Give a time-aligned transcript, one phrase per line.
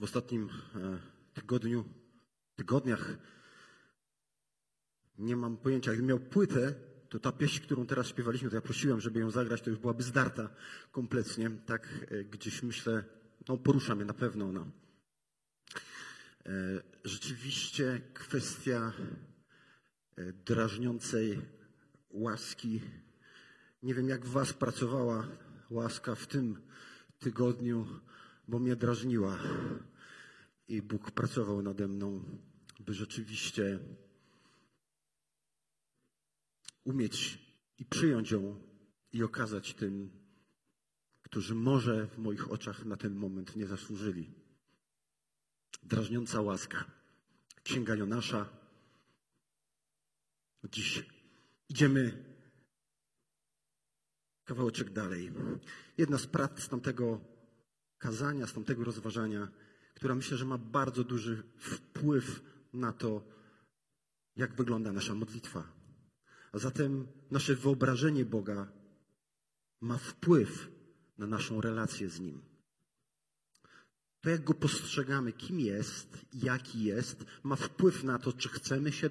[0.00, 0.98] w ostatnim e,
[1.34, 1.84] tygodniu,
[2.56, 3.16] tygodniach
[5.18, 5.92] nie mam pojęcia.
[5.92, 6.74] Gdybym miał płytę,
[7.08, 10.02] to ta pieśń, którą teraz śpiewaliśmy, to ja prosiłem, żeby ją zagrać, to już byłaby
[10.02, 10.50] zdarta
[10.92, 11.50] kompletnie.
[11.50, 13.04] Tak e, gdzieś myślę,
[13.48, 14.66] no porusza mnie na pewno ona.
[16.46, 16.50] E,
[17.04, 18.92] rzeczywiście kwestia
[20.46, 21.38] drażniącej
[22.10, 22.80] łaski.
[23.82, 25.28] Nie wiem, jak w Was pracowała
[25.70, 26.62] łaska w tym
[27.18, 27.86] tygodniu,
[28.48, 29.38] bo mnie drażniła.
[30.70, 32.24] I Bóg pracował nade mną,
[32.80, 33.78] by rzeczywiście
[36.84, 37.38] umieć
[37.78, 38.62] i przyjąć ją
[39.12, 40.10] i okazać tym,
[41.22, 44.34] którzy może w moich oczach na ten moment nie zasłużyli.
[45.82, 46.84] Drażniąca łaska.
[47.62, 48.48] Księga Jonasza.
[50.64, 51.06] Dziś
[51.68, 52.24] idziemy
[54.44, 55.32] kawałeczek dalej.
[55.98, 57.20] Jedna z prac z tamtego
[57.98, 59.48] kazania, z tamtego rozważania,
[60.00, 63.24] która myślę, że ma bardzo duży wpływ na to,
[64.36, 65.72] jak wygląda nasza modlitwa.
[66.52, 68.72] A zatem nasze wyobrażenie Boga
[69.80, 70.70] ma wpływ
[71.18, 72.42] na naszą relację z Nim.
[74.20, 79.10] To, jak Go postrzegamy, kim jest, jaki jest, ma wpływ na to, czy chcemy się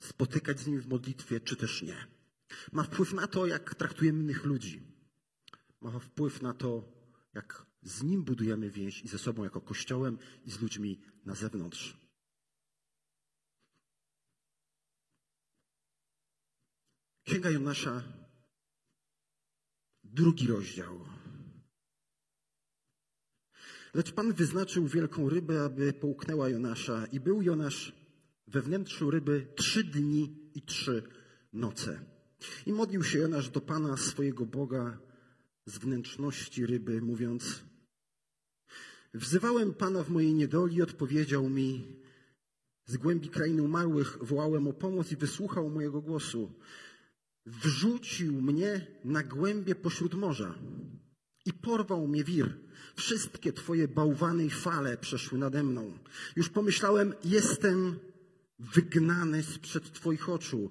[0.00, 2.06] spotykać z Nim w modlitwie, czy też nie.
[2.72, 4.82] Ma wpływ na to, jak traktujemy innych ludzi.
[5.80, 6.92] Ma wpływ na to,
[7.34, 11.96] jak z Nim budujemy więź i ze sobą jako Kościołem i z ludźmi na zewnątrz.
[17.24, 18.02] Księga Jonasza,
[20.04, 21.00] drugi rozdział.
[23.94, 27.92] Lecz Pan wyznaczył wielką rybę, aby połknęła Jonasza i był Jonasz
[28.46, 31.02] we wnętrzu ryby trzy dni i trzy
[31.52, 32.04] noce.
[32.66, 34.98] I modlił się Jonasz do Pana swojego Boga
[35.64, 37.64] z wnętrzności ryby, mówiąc
[39.16, 41.86] Wzywałem Pana w mojej niedoli, odpowiedział mi
[42.86, 46.52] z głębi krainy umarłych, wołałem o pomoc i wysłuchał mojego głosu.
[47.46, 50.54] Wrzucił mnie na głębie pośród morza
[51.44, 52.58] i porwał mnie wir.
[52.96, 55.98] Wszystkie Twoje bałwany i fale przeszły nade mną.
[56.36, 57.98] Już pomyślałem, jestem
[58.58, 60.70] wygnany sprzed Twoich oczu.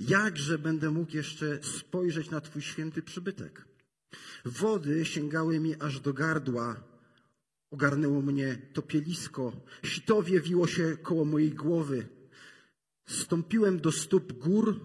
[0.00, 3.64] Jakże będę mógł jeszcze spojrzeć na Twój święty przybytek?
[4.44, 6.93] Wody sięgały mi aż do gardła,
[7.74, 9.52] ogarnęło mnie topielisko,
[9.82, 12.06] sitowie wiło się koło mojej głowy.
[13.06, 14.80] Stąpiłem do stóp gór,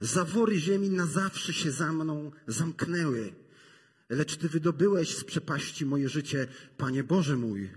[0.00, 3.32] zawory ziemi na zawsze się za mną zamknęły.
[4.08, 7.70] Lecz Ty wydobyłeś z przepaści moje życie, Panie Boże mój,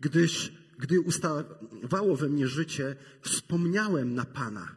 [0.00, 4.76] gdyż gdy ustawało we mnie życie, wspomniałem na Pana.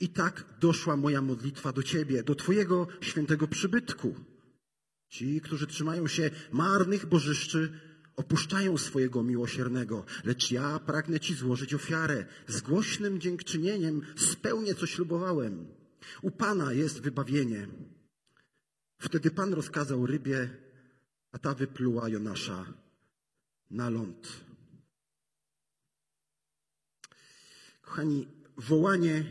[0.00, 4.14] I tak doszła moja modlitwa do Ciebie, do Twojego świętego przybytku.
[5.08, 7.87] Ci, którzy trzymają się marnych bożyszczy,
[8.18, 12.26] opuszczają swojego miłosiernego, lecz ja pragnę Ci złożyć ofiarę.
[12.46, 15.66] Z głośnym dziękczynieniem spełnię, co ślubowałem.
[16.22, 17.68] U Pana jest wybawienie.
[18.98, 20.50] Wtedy Pan rozkazał rybie,
[21.32, 22.74] a ta wypluła Jonasza
[23.70, 24.40] na ląd.
[27.82, 29.24] Kochani, wołanie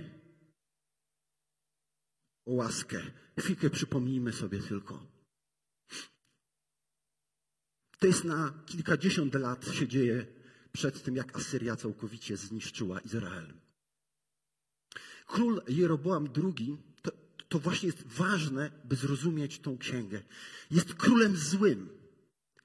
[2.45, 3.01] o łaskę.
[3.39, 5.16] Chwilkę przypomnijmy sobie tylko.
[7.97, 10.25] To jest na kilkadziesiąt lat się dzieje
[10.71, 13.53] przed tym, jak Asyria całkowicie zniszczyła Izrael.
[15.25, 17.11] Król Jeroboam II, to,
[17.47, 20.23] to właśnie jest ważne, by zrozumieć tą księgę.
[20.71, 21.89] Jest królem złym.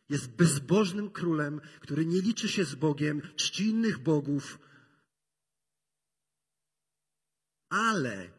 [0.09, 4.59] Jest bezbożnym królem, który nie liczy się z Bogiem, czci innych bogów,
[7.69, 8.31] ale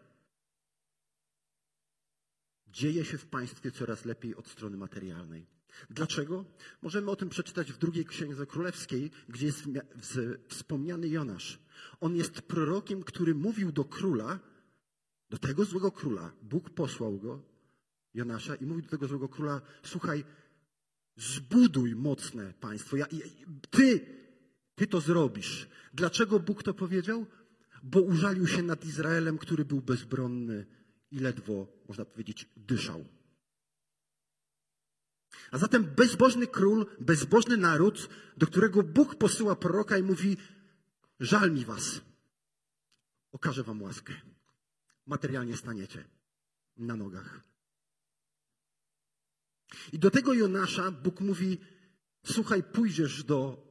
[2.68, 5.53] dzieje się w państwie coraz lepiej od strony materialnej.
[5.89, 6.45] Dlaczego?
[6.81, 9.63] Możemy o tym przeczytać w drugiej księdze królewskiej, gdzie jest
[10.47, 11.59] wspomniany Jonasz.
[12.00, 14.39] On jest prorokiem, który mówił do króla,
[15.29, 16.34] do tego złego króla.
[16.41, 17.41] Bóg posłał go,
[18.13, 20.23] Jonasza, i mówił do tego złego króla: Słuchaj,
[21.17, 22.97] zbuduj mocne państwo.
[22.97, 23.05] Ja,
[23.69, 24.05] ty,
[24.75, 25.67] ty to zrobisz.
[25.93, 27.26] Dlaczego Bóg to powiedział?
[27.84, 30.66] Bo użalił się nad Izraelem, który był bezbronny
[31.11, 33.05] i ledwo, można powiedzieć, dyszał.
[35.53, 40.38] A zatem bezbożny król, bezbożny naród, do którego Bóg posyła proroka i mówi:
[41.20, 42.02] Żal mi was.
[43.32, 44.14] Okażę wam łaskę.
[45.05, 46.05] Materialnie staniecie
[46.78, 47.44] na nogach.
[49.91, 51.58] I do tego Jonasza Bóg mówi:
[52.26, 53.67] Słuchaj, pójdziesz do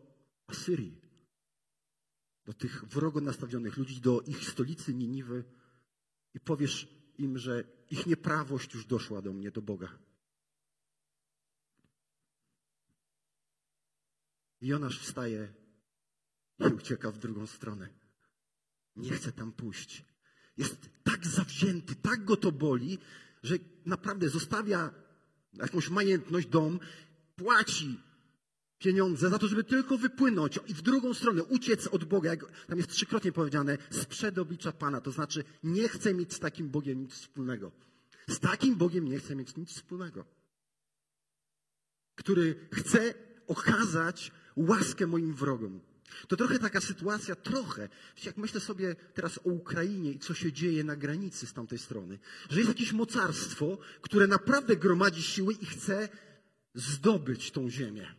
[0.47, 1.01] Asyrii,
[2.45, 5.45] do tych wrogo nastawionych ludzi, do ich stolicy Niniwy
[6.35, 6.89] i powiesz
[7.19, 9.99] im, że ich nieprawość już doszła do mnie, do Boga.
[14.63, 15.53] Jonasz wstaje
[16.59, 17.89] i ucieka w drugą stronę.
[18.97, 20.05] Nie chce tam pójść.
[20.57, 22.99] Jest tak zawzięty, tak go to boli,
[23.43, 23.55] że
[23.87, 24.91] naprawdę zostawia
[25.55, 26.81] jakąś majętność, dom,
[27.37, 28.01] płaci
[28.79, 32.79] pieniądze za to, żeby tylko wypłynąć i w drugą stronę uciec od Boga, jak tam
[32.79, 35.01] jest trzykrotnie powiedziane, sprzed oblicza Pana.
[35.01, 37.73] To znaczy, nie chcę mieć z takim Bogiem nic wspólnego.
[38.29, 40.25] Z takim Bogiem nie chcę mieć nic wspólnego.
[42.15, 43.15] Który chce
[43.47, 45.81] okazać łaskę moim wrogom.
[46.29, 47.89] To trochę taka sytuacja, trochę,
[48.25, 52.19] jak myślę sobie teraz o Ukrainie i co się dzieje na granicy z tamtej strony,
[52.51, 56.09] że jest jakieś mocarstwo, które naprawdę gromadzi siły i chce
[56.75, 58.15] zdobyć tą ziemię.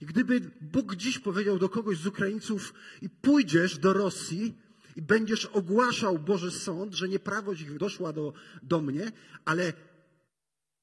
[0.00, 4.54] I gdyby Bóg dziś powiedział do kogoś z Ukraińców i pójdziesz do Rosji
[4.96, 8.32] i będziesz ogłaszał Boży Sąd, że nieprawość ich doszła do,
[8.62, 9.12] do mnie,
[9.44, 9.72] ale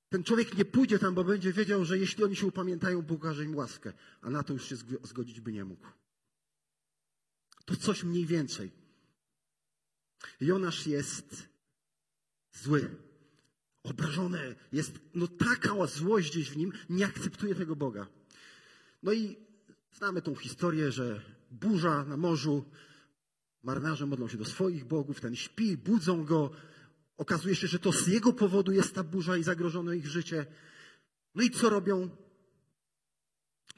[0.10, 3.46] ten człowiek nie pójdzie tam, bo będzie wiedział, że jeśli oni się upamiętają, Bóg okaże
[3.46, 5.88] im łaskę, a na to już się zgodzić by nie mógł.
[7.66, 8.72] To coś mniej więcej.
[10.40, 11.50] Jonasz jest
[12.54, 12.96] zły,
[13.84, 18.08] obrażony, jest no taka złość gdzieś w nim, nie akceptuje tego Boga.
[19.04, 19.38] No i
[19.94, 21.22] znamy tą historię, że
[21.52, 22.66] burza na morzu,
[23.64, 26.52] marynarze modlą się do swoich bogów, ten śpi, budzą go.
[27.18, 30.46] Okazuje się, że to z jego powodu jest ta burza i zagrożone ich życie.
[31.36, 32.10] No i co robią?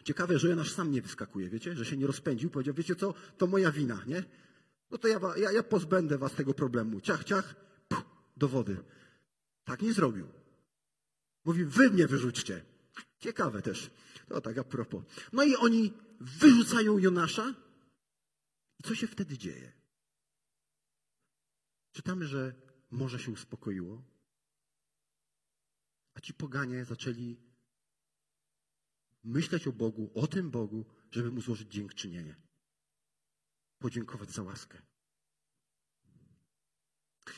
[0.03, 2.50] Ciekawe, że Jonasz sam nie wyskakuje, wiecie, że się nie rozpędził.
[2.50, 4.24] Powiedział, wiecie co, to moja wina, nie?
[4.91, 7.01] No to ja, ja, ja pozbędę was tego problemu.
[7.01, 7.56] Ciach, ciach,
[7.88, 8.03] puh,
[8.38, 8.77] do wody.
[9.63, 10.27] Tak nie zrobił.
[11.45, 12.65] Mówi, wy mnie wyrzućcie.
[13.19, 13.92] Ciekawe też.
[14.27, 15.03] To tak a propos.
[15.33, 17.53] No i oni wyrzucają Jonasza.
[18.80, 19.71] I co się wtedy dzieje?
[21.92, 22.53] Czytamy, że
[22.91, 24.03] morze się uspokoiło,
[26.13, 27.38] a ci poganie zaczęli
[29.24, 32.36] myśleć o Bogu, o tym Bogu, żeby mu złożyć dziękczynienie.
[33.80, 34.81] Podziękować za łaskę.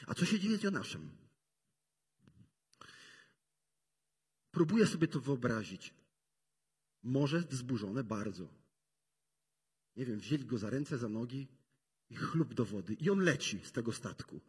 [0.08, 1.12] A co się dzieje z Jonaszem?
[4.52, 5.94] Próbuję sobie to wyobrazić.
[7.04, 8.48] Morze wzburzone bardzo.
[9.96, 11.48] Nie wiem, wzięli go za ręce, za nogi
[12.10, 12.94] i chlub do wody.
[12.94, 14.42] I on leci z tego statku.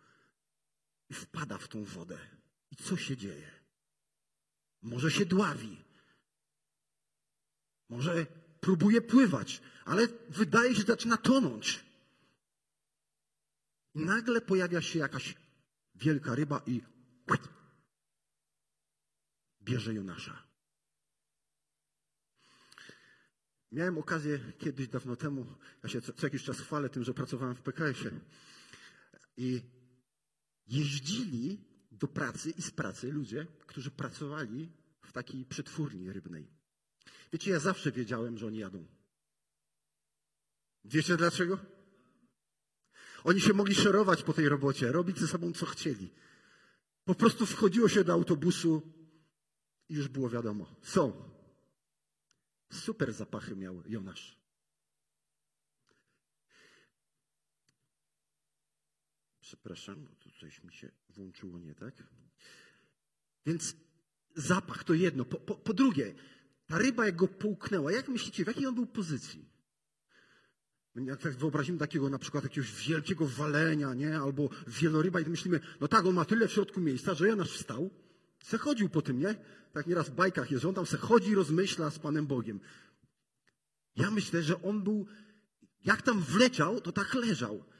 [1.12, 2.18] Wpada w tą wodę.
[2.70, 3.50] I co się dzieje?
[4.82, 5.84] Może się dławi.
[7.88, 8.26] Może
[8.60, 11.84] próbuje pływać, ale wydaje się, że zaczyna tonąć.
[13.94, 15.34] I nagle pojawia się jakaś
[15.94, 16.82] wielka ryba i
[19.62, 20.42] bierze Jonasza.
[23.72, 25.46] Miałem okazję kiedyś, dawno temu,
[25.82, 28.20] ja się co, co jakiś czas chwalę tym, że pracowałem w PKS-ie.
[29.36, 29.62] I
[30.72, 34.68] jeździli do pracy i z pracy ludzie, którzy pracowali
[35.02, 36.46] w takiej przetwórni rybnej.
[37.32, 38.86] Wiecie, ja zawsze wiedziałem, że oni jadą.
[40.84, 41.58] Wiecie dlaczego?
[43.24, 46.10] Oni się mogli szerować po tej robocie, robić ze sobą co chcieli.
[47.04, 48.82] Po prostu wchodziło się do autobusu
[49.88, 50.76] i już było wiadomo.
[50.82, 51.30] Są.
[52.72, 54.41] Super zapachy miał Jonasz.
[59.52, 62.02] Przepraszam, bo tu coś mi się włączyło nie tak.
[63.46, 63.76] Więc
[64.36, 65.24] zapach to jedno.
[65.24, 66.14] Po, po, po drugie,
[66.66, 69.48] ta ryba jak go połknęła, jak myślicie, w jakiej on był pozycji?
[70.94, 74.18] Jak tak wyobrazimy takiego na przykład jakiegoś wielkiego walenia, nie?
[74.18, 77.90] Albo wieloryba i myślimy, no tak, on ma tyle w środku miejsca, że Jonasz wstał,
[78.44, 79.34] se chodził po tym, nie?
[79.72, 82.60] Tak nieraz w bajkach jest, on tam se chodzi i rozmyśla z Panem Bogiem.
[83.96, 85.06] Ja myślę, że on był,
[85.84, 87.71] jak tam wleciał, to tak leżał.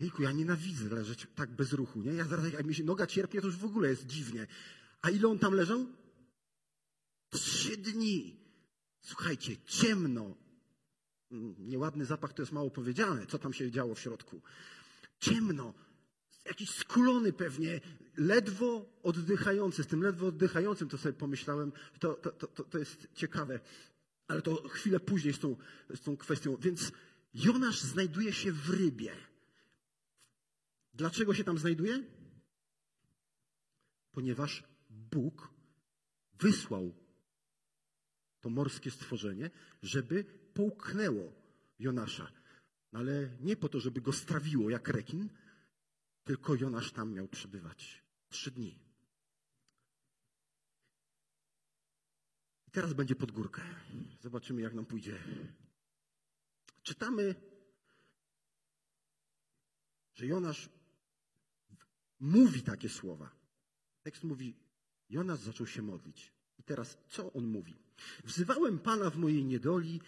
[0.00, 2.12] Jejku, ja nienawidzę leżeć tak bez ruchu, nie?
[2.12, 4.46] Ja zaraz, jak mi się noga cierpnie, to już w ogóle jest dziwnie.
[5.02, 5.86] A ile on tam leżał?
[7.30, 8.40] Trzy dni.
[9.00, 10.36] Słuchajcie, ciemno.
[11.58, 14.42] Nieładny zapach to jest mało powiedziane, co tam się działo w środku.
[15.18, 15.74] Ciemno.
[16.44, 17.80] Jakiś skulony pewnie,
[18.16, 19.82] ledwo oddychający.
[19.82, 23.60] Z tym ledwo oddychającym to sobie pomyślałem, to, to, to, to jest ciekawe.
[24.28, 25.56] Ale to chwilę później z tą,
[25.94, 26.56] z tą kwestią.
[26.56, 26.92] Więc
[27.34, 29.29] Jonasz znajduje się w rybie.
[31.00, 32.04] Dlaczego się tam znajduje?
[34.12, 35.54] Ponieważ Bóg
[36.38, 36.94] wysłał
[38.40, 39.50] to morskie stworzenie,
[39.82, 41.32] żeby połknęło
[41.78, 42.32] Jonasza.
[42.92, 45.28] No ale nie po to, żeby go strawiło jak rekin,
[46.24, 48.78] tylko Jonasz tam miał przebywać trzy dni.
[52.68, 53.62] I teraz będzie pod górkę.
[54.20, 55.18] Zobaczymy, jak nam pójdzie.
[56.82, 57.34] Czytamy,
[60.14, 60.79] że Jonasz
[62.20, 63.30] mówi takie słowa.
[64.02, 64.54] Tekst mówi,
[65.10, 66.32] Jonasz zaczął się modlić.
[66.58, 67.76] I teraz co on mówi?
[68.24, 70.00] Wzywałem Pana w mojej niedoli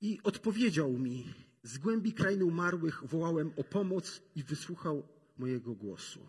[0.00, 6.28] I odpowiedział mi, z głębi krainy umarłych wołałem o pomoc i wysłuchał mojego głosu.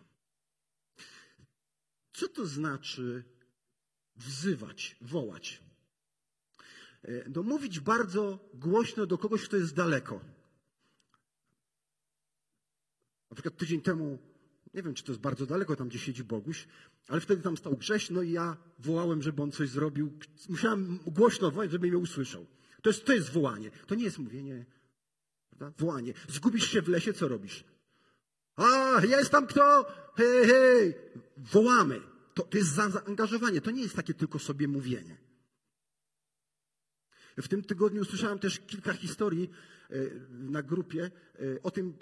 [2.14, 3.24] Co to znaczy
[4.16, 5.64] wzywać, wołać?
[7.04, 10.22] E, no, mówić bardzo głośno do kogoś, kto jest daleko.
[13.30, 14.20] Na przykład tydzień temu,
[14.74, 16.68] nie wiem, czy to jest bardzo daleko, tam gdzie siedzi Boguś,
[17.08, 20.20] ale wtedy tam stał Grześ, no i ja wołałem, żeby on coś zrobił.
[20.50, 22.46] Musiałem głośno wołać, żeby mnie usłyszał.
[22.82, 23.72] To jest, to jest wołanie.
[23.88, 24.66] To nie jest mówienie,
[25.50, 25.86] prawda?
[25.86, 26.14] Wołanie.
[26.28, 27.64] Zgubisz się w lesie, co robisz?
[28.56, 29.86] A, jest tam kto?
[30.16, 30.96] Hej, hej!
[31.38, 32.02] Wołamy.
[32.34, 33.62] To, to jest zaangażowanie.
[33.62, 35.18] To nie jest takie tylko sobie mówienie.
[37.38, 39.50] W tym tygodniu usłyszałem też kilka historii
[39.90, 39.96] e,
[40.30, 41.94] na grupie e, o tym,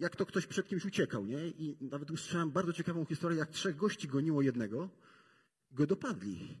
[0.00, 1.48] jak to ktoś przed kimś uciekał, nie?
[1.48, 4.88] I nawet usłyszałem bardzo ciekawą historię, jak trzech gości goniło jednego,
[5.72, 6.58] go dopadli.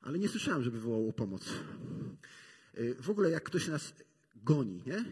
[0.00, 1.48] Ale nie słyszałem, żeby wołał o pomoc.
[2.74, 3.94] E, w ogóle jak ktoś nas
[4.36, 5.04] goni, nie?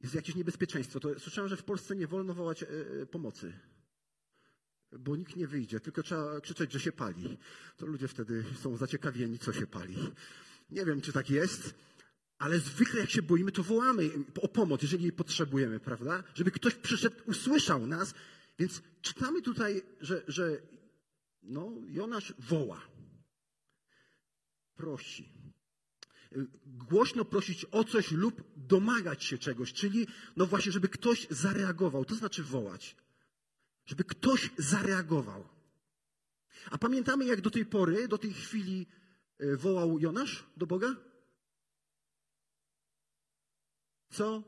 [0.00, 1.00] Jest jakieś niebezpieczeństwo.
[1.00, 2.64] To słyszałem, że w Polsce nie wolno wołać
[3.10, 3.52] pomocy.
[4.92, 7.38] Bo nikt nie wyjdzie, tylko trzeba krzyczeć, że się pali.
[7.76, 9.96] To ludzie wtedy są zaciekawieni, co się pali.
[10.70, 11.74] Nie wiem, czy tak jest,
[12.38, 14.10] ale zwykle jak się boimy, to wołamy
[14.42, 16.24] o pomoc, jeżeli jej potrzebujemy, prawda?
[16.34, 18.14] Żeby ktoś przyszedł, usłyszał nas.
[18.58, 20.62] Więc czytamy tutaj, że, że
[21.42, 22.80] no, Jonasz woła.
[24.76, 25.28] Prosi.
[26.66, 32.04] Głośno prosić o coś lub domagać się czegoś, czyli no właśnie, żeby ktoś zareagował.
[32.04, 32.96] To znaczy wołać.
[33.86, 35.48] Żeby ktoś zareagował.
[36.70, 38.86] A pamiętamy, jak do tej pory, do tej chwili
[39.38, 40.96] E, wołał Jonasz do Boga?
[44.16, 44.42] Co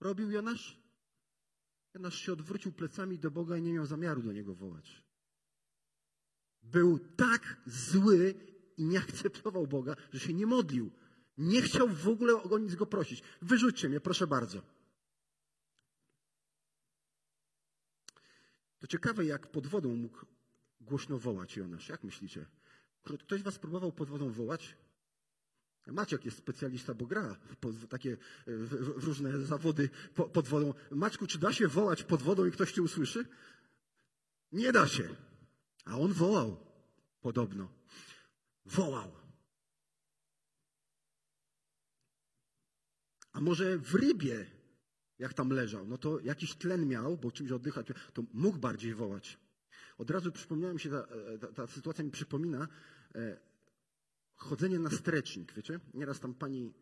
[0.00, 0.80] robił Jonasz?
[1.94, 5.04] Jonasz się odwrócił plecami do Boga i nie miał zamiaru do niego wołać.
[6.62, 8.34] Był tak zły
[8.76, 10.90] i nie akceptował Boga, że się nie modlił.
[11.38, 13.22] Nie chciał w ogóle o nic go prosić.
[13.42, 14.62] Wyrzućcie mnie, proszę bardzo.
[18.78, 20.26] To ciekawe, jak pod wodą mógł
[20.80, 21.88] głośno wołać Jonasz.
[21.88, 22.46] Jak myślicie?
[23.02, 24.76] Ktoś was próbował pod wodą wołać?
[25.92, 28.16] Maciek jest specjalista, bo gra w takie
[28.46, 30.74] w, różne zawody po, pod wodą.
[30.90, 33.24] Maćku, czy da się wołać pod wodą i ktoś cię usłyszy?
[34.52, 35.08] Nie da się.
[35.84, 36.56] A on wołał
[37.20, 37.68] podobno.
[38.64, 39.12] Wołał.
[43.32, 44.46] A może w rybie,
[45.18, 49.38] jak tam leżał, no to jakiś tlen miał, bo czymś oddychać, to mógł bardziej wołać.
[49.98, 51.06] Od razu przypomniała mi się, ta,
[51.40, 52.68] ta, ta sytuacja mi przypomina,
[53.14, 53.36] E,
[54.38, 55.80] chodzenie na strecznik, wiecie?
[55.94, 56.72] Nieraz tam pani,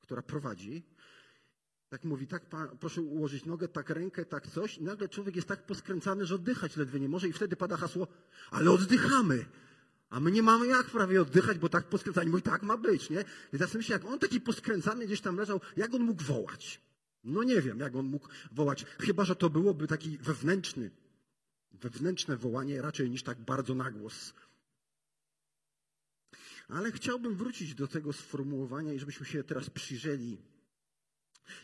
[0.00, 0.82] która prowadzi,
[1.88, 5.48] tak mówi, tak pan, proszę ułożyć nogę, tak rękę, tak coś i nagle człowiek jest
[5.48, 8.06] tak poskręcany, że oddychać ledwie nie może i wtedy pada hasło,
[8.50, 9.44] ale oddychamy.
[10.10, 13.10] A my nie mamy jak prawie oddychać, bo tak poskręcani, bo i tak ma być,
[13.10, 13.20] nie?
[13.52, 16.80] I teraz myślę, jak on taki poskręcany gdzieś tam leżał, jak on mógł wołać?
[17.24, 18.84] No nie wiem, jak on mógł wołać.
[18.98, 20.90] Chyba, że to byłoby taki wewnętrzny,
[21.72, 24.34] wewnętrzne wołanie raczej niż tak bardzo na głos.
[26.68, 30.42] Ale chciałbym wrócić do tego sformułowania i żebyśmy się teraz przyjrzeli.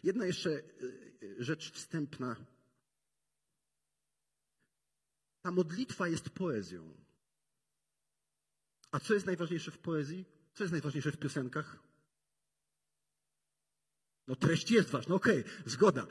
[0.02, 0.62] Jedna jeszcze e,
[1.38, 2.36] rzecz wstępna.
[5.42, 6.94] Ta modlitwa jest poezją.
[8.90, 10.24] A co jest najważniejsze w poezji?
[10.54, 11.78] Co jest najważniejsze w piosenkach?
[14.26, 16.06] No treść jest ważna, okej, okay, zgoda.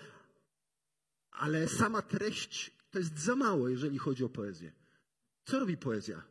[1.31, 4.71] Ale sama treść to jest za mało, jeżeli chodzi o poezję.
[5.45, 6.23] Co robi poezja?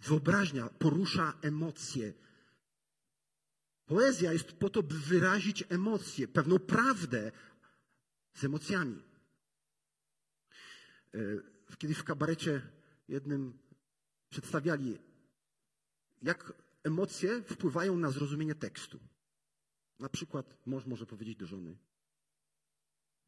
[0.00, 2.12] Wyobraźnia porusza emocje.
[3.86, 7.32] Poezja jest po to, by wyrazić emocje, pewną prawdę
[8.34, 9.02] z emocjami.
[11.14, 11.18] E,
[11.78, 12.62] kiedyś w kabarecie
[13.08, 13.58] jednym
[14.30, 14.98] przedstawiali,
[16.22, 16.52] jak
[16.82, 19.00] emocje wpływają na zrozumienie tekstu.
[19.98, 21.76] Na przykład mąż może powiedzieć do żony: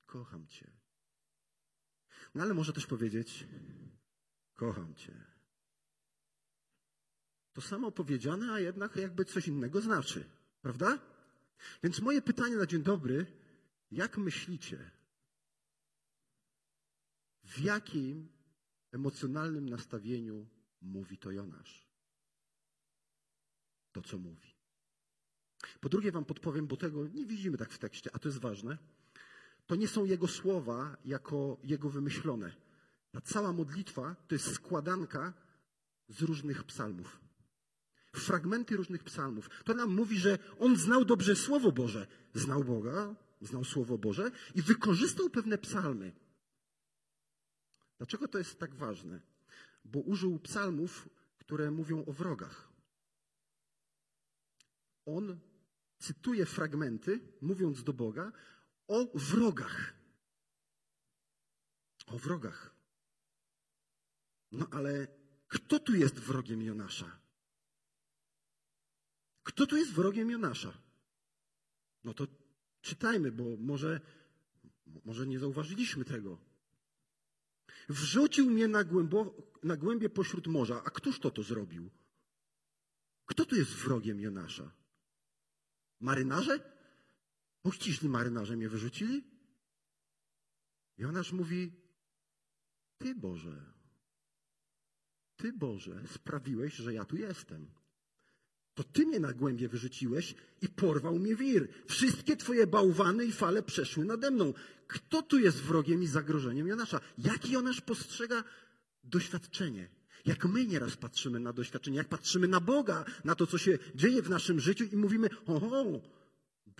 [0.06, 0.70] Kocham cię.
[2.34, 3.46] No ale może też powiedzieć:
[4.54, 5.31] Kocham cię.
[7.52, 10.24] To samo powiedziane, a jednak jakby coś innego znaczy.
[10.62, 10.98] Prawda?
[11.82, 13.26] Więc moje pytanie na dzień dobry,
[13.90, 14.90] jak myślicie,
[17.44, 18.28] w jakim
[18.92, 20.46] emocjonalnym nastawieniu
[20.82, 21.86] mówi to Jonasz?
[23.92, 24.54] To, co mówi.
[25.80, 28.78] Po drugie wam podpowiem, bo tego nie widzimy tak w tekście, a to jest ważne.
[29.66, 32.52] To nie są jego słowa jako jego wymyślone.
[33.10, 35.34] Ta cała modlitwa to jest składanka
[36.08, 37.21] z różnych psalmów
[38.16, 39.48] fragmenty różnych psalmów.
[39.64, 42.06] To nam mówi, że on znał dobrze Słowo Boże.
[42.34, 46.12] Znał Boga, znał Słowo Boże i wykorzystał pewne psalmy.
[47.98, 49.20] Dlaczego to jest tak ważne?
[49.84, 52.72] Bo użył psalmów, które mówią o wrogach.
[55.06, 55.40] on
[55.98, 58.32] cytuje fragmenty, mówiąc do Boga,
[58.88, 59.94] o wrogach.
[62.06, 62.74] O wrogach.
[64.52, 65.06] No ale
[65.48, 67.21] kto tu jest wrogiem Jonasza?
[69.42, 70.72] Kto tu jest wrogiem Jonasza?
[72.04, 72.26] No to
[72.80, 74.00] czytajmy, bo może,
[75.04, 76.38] może nie zauważyliśmy tego.
[77.88, 80.82] Wrzucił mnie na, głębo, na głębie pośród morza.
[80.84, 81.90] A któż to to zrobił?
[83.26, 84.70] Kto tu jest wrogiem Jonasza?
[86.00, 86.72] Marynarze?
[87.62, 89.24] Uściśli marynarze mnie wyrzucili?
[90.98, 91.72] Jonasz mówi,
[92.98, 93.72] Ty Boże,
[95.36, 97.81] Ty Boże sprawiłeś, że ja tu jestem.
[98.74, 101.68] To Ty mnie na głębie wyrzuciłeś i porwał mnie wir.
[101.86, 104.54] Wszystkie Twoje bałwany i fale przeszły nade mną.
[104.86, 107.00] Kto tu jest wrogiem i zagrożeniem Jonasza?
[107.18, 108.44] Jaki Jonasz postrzega
[109.04, 109.88] doświadczenie?
[110.26, 114.22] Jak my nieraz patrzymy na doświadczenie, jak patrzymy na Boga, na to, co się dzieje
[114.22, 116.00] w naszym życiu i mówimy, oho,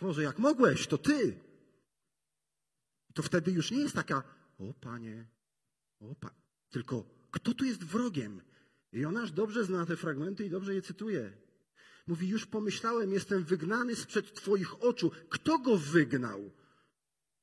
[0.00, 1.38] Boże, jak mogłeś, to Ty.
[3.14, 4.22] To wtedy już nie jest taka,
[4.58, 5.26] o Panie,
[6.00, 8.40] o Panie, tylko kto tu jest wrogiem?
[8.92, 11.32] Jonasz dobrze zna te fragmenty i dobrze je cytuje.
[12.06, 15.10] Mówi, już pomyślałem, jestem wygnany sprzed Twoich oczu.
[15.28, 16.50] Kto go wygnał?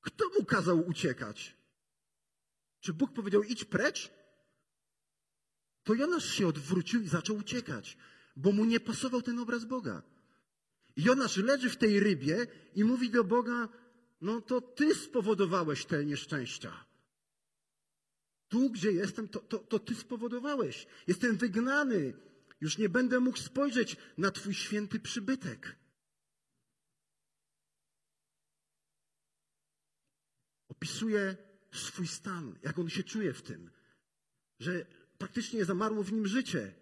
[0.02, 1.58] Kto mu kazał uciekać?
[2.80, 4.12] Czy Bóg powiedział, idź precz?
[5.84, 7.98] To Jonasz się odwrócił i zaczął uciekać,
[8.36, 10.02] bo mu nie pasował ten obraz Boga.
[10.98, 13.70] Jonasz leży w tej rybie i mówi do Boga,
[14.22, 16.86] no to ty spowodowałeś te nieszczęścia.
[18.50, 20.88] Tu, gdzie jestem, to, to, to ty spowodowałeś.
[21.08, 22.14] Jestem wygnany.
[22.62, 25.76] Już nie będę mógł spojrzeć na twój święty przybytek.
[30.68, 31.38] Opisuje
[31.72, 33.70] swój stan, jak on się czuje w tym,
[34.60, 34.86] że
[35.18, 36.74] praktycznie zamarło w nim życie.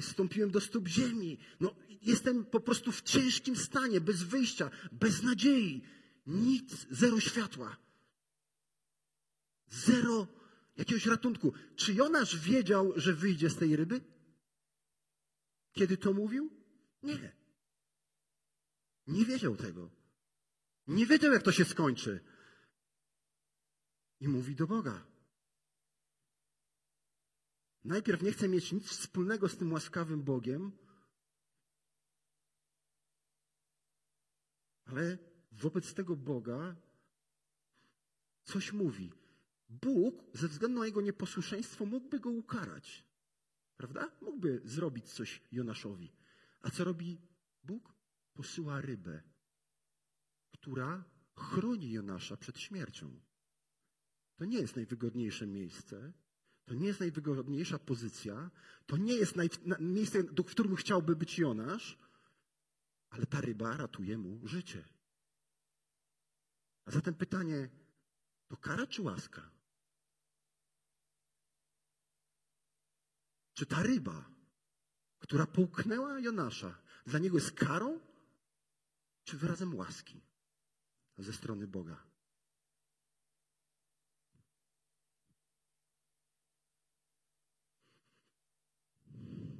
[0.00, 1.38] Stąpiłem do stóp ziemi.
[1.60, 5.82] No, jestem po prostu w ciężkim stanie, bez wyjścia, bez nadziei.
[6.26, 7.76] Nic, zero światła.
[9.68, 10.26] Zero
[10.76, 11.52] jakiegoś ratunku.
[11.76, 14.00] Czy Jonasz wiedział, że wyjdzie z tej ryby?
[15.72, 16.50] Kiedy to mówił?
[17.02, 17.36] Nie.
[19.06, 19.90] Nie wiedział tego.
[20.86, 22.24] Nie wiedział, jak to się skończy.
[24.20, 25.06] I mówi do Boga.
[27.84, 30.72] Najpierw nie chce mieć nic wspólnego z tym łaskawym Bogiem,
[34.84, 35.18] ale
[35.52, 36.76] wobec tego Boga
[38.44, 39.12] coś mówi.
[39.68, 43.04] Bóg, ze względu na jego nieposłuszeństwo, mógłby go ukarać.
[43.82, 44.10] Prawda?
[44.20, 46.12] Mógłby zrobić coś Jonaszowi.
[46.60, 47.20] A co robi
[47.64, 47.94] Bóg?
[48.34, 49.22] Posyła rybę,
[50.52, 51.04] która
[51.36, 53.20] chroni Jonasza przed śmiercią.
[54.36, 56.12] To nie jest najwygodniejsze miejsce,
[56.64, 58.50] to nie jest najwygodniejsza pozycja,
[58.86, 61.98] to nie jest naj, miejsce, w którym chciałby być Jonasz,
[63.10, 64.84] ale ta ryba ratuje mu życie.
[66.84, 67.68] A zatem pytanie,
[68.48, 69.50] to kara czy łaska?
[73.54, 74.30] Czy ta ryba,
[75.18, 78.00] która połknęła Jonasza, dla niego jest karą,
[79.24, 80.20] czy wyrazem łaski
[81.18, 82.12] ze strony Boga?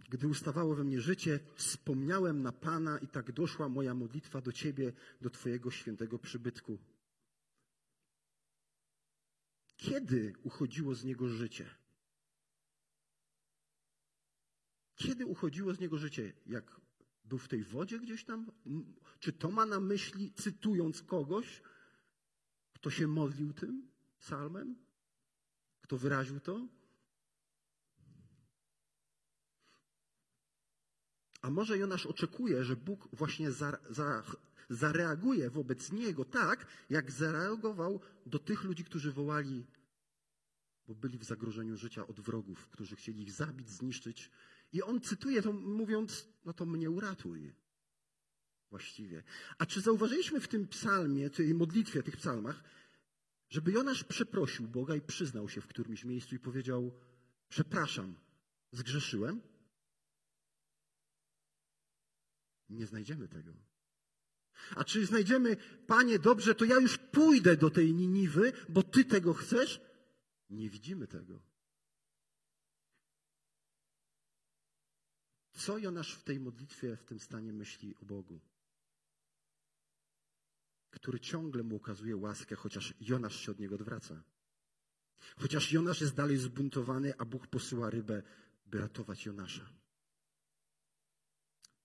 [0.09, 4.93] Gdy ustawało we mnie życie, wspomniałem na Pana i tak doszła moja modlitwa do Ciebie,
[5.21, 6.79] do Twojego świętego przybytku.
[9.77, 11.82] Kiedy uchodziło z niego życie?
[15.03, 16.33] Kiedy uchodziło z niego życie?
[16.47, 16.81] Jak
[17.25, 18.53] był w tej wodzie gdzieś tam?
[19.21, 21.63] Czy to ma na myśli, cytując kogoś,
[22.73, 23.89] kto się modlił tym
[24.19, 24.77] psalmem?
[25.81, 26.69] Kto wyraził to?
[31.43, 34.23] A może Jonasz oczekuje, że Bóg właśnie za, za,
[34.71, 39.67] zareaguje wobec niego tak, jak zareagował do tych ludzi, którzy wołali,
[40.87, 44.31] bo byli w zagrożeniu życia od wrogów, którzy chcieli ich zabić, zniszczyć.
[44.73, 47.53] I on cytuje to mówiąc, no to mnie uratuj.
[48.71, 49.23] Właściwie.
[49.59, 52.65] A czy zauważyliśmy w tym psalmie, tej modlitwie, tych psalmach,
[53.49, 56.93] żeby Jonasz przeprosił Boga i przyznał się w którymś miejscu i powiedział:
[57.49, 58.15] Przepraszam,
[58.73, 59.41] zgrzeszyłem?
[62.69, 63.53] Nie znajdziemy tego.
[64.77, 65.57] A czy znajdziemy,
[65.87, 69.81] Panie, dobrze, to ja już pójdę do tej Niniwy, bo Ty tego chcesz?
[70.51, 71.52] Nie widzimy tego.
[75.53, 78.41] Co Jonasz w tej modlitwie, w tym stanie myśli o Bogu?
[80.91, 84.23] Który ciągle mu okazuje łaskę, chociaż Jonasz się od niego odwraca.
[85.37, 88.23] Chociaż Jonasz jest dalej zbuntowany, a Bóg posyła rybę,
[88.67, 89.73] by ratować Jonasza.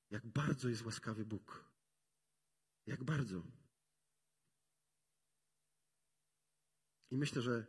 [0.10, 1.66] Jak bardzo jest łaskawy Bóg.
[2.86, 3.44] Jak bardzo.
[7.12, 7.66] I myślę, że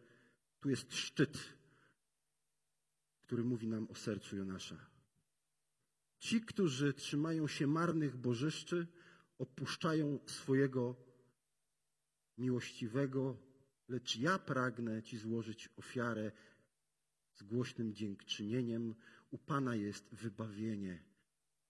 [0.61, 1.39] tu jest szczyt,
[3.23, 4.98] który mówi nam o sercu Jonasza.
[6.19, 8.87] Ci, którzy trzymają się marnych bożyszczy,
[9.39, 10.97] opuszczają swojego
[12.39, 13.37] miłościwego,
[13.89, 16.33] lecz ja pragnę Ci złożyć ofiarę
[17.35, 18.95] z głośnym dziękczynieniem.
[19.31, 21.05] U Pana jest wybawienie.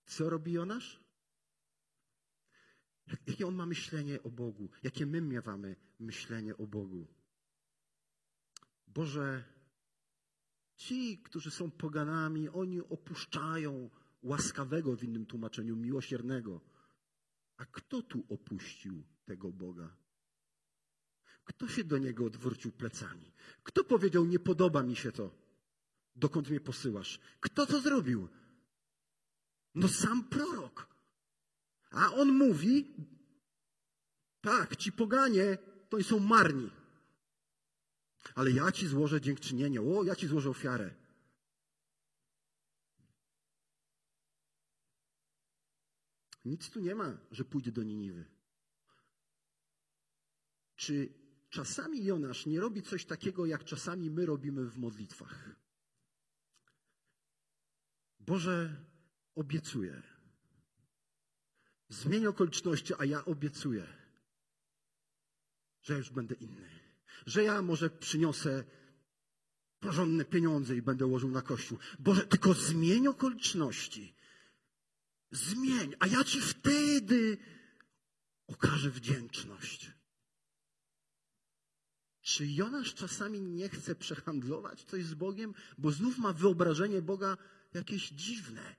[0.06, 1.00] Co robi Jonasz?
[3.26, 4.68] Jakie on ma myślenie o Bogu?
[4.82, 7.06] Jakie my miewamy myślenie o Bogu?
[8.86, 9.44] Boże,
[10.76, 13.90] ci, którzy są poganami, oni opuszczają
[14.22, 16.60] łaskawego w innym tłumaczeniu, miłosiernego.
[17.56, 19.96] A kto tu opuścił tego Boga?
[21.44, 23.32] Kto się do niego odwrócił plecami?
[23.62, 25.30] Kto powiedział, nie podoba mi się to?
[26.16, 27.20] Dokąd mnie posyłasz?
[27.40, 28.28] Kto to zrobił?
[29.74, 30.88] No sam prorok.
[31.90, 32.94] A on mówi,
[34.40, 36.70] tak, ci poganie to są marni.
[38.34, 39.80] Ale ja ci złożę dziękczynienie.
[39.82, 40.94] O, ja ci złożę ofiarę.
[46.48, 48.24] Nic tu nie ma, że pójdzie do Niniwy.
[50.76, 51.08] Czy
[51.50, 55.50] czasami Jonasz nie robi coś takiego, jak czasami my robimy w modlitwach?
[58.20, 58.84] Boże,
[59.34, 60.02] obiecuję.
[61.88, 63.86] Zmień okoliczności, a ja obiecuję,
[65.82, 66.68] że już będę inny.
[67.26, 68.64] Że ja może przyniosę
[69.80, 71.78] porządne pieniądze i będę łożył na kościół.
[71.98, 74.17] Boże, tylko zmień okoliczności.
[75.30, 77.38] Zmień, a ja ci wtedy
[78.46, 79.92] okażę wdzięczność.
[82.20, 87.36] Czy Jonasz czasami nie chce przehandlować coś z Bogiem, bo znów ma wyobrażenie Boga
[87.74, 88.76] jakieś dziwne,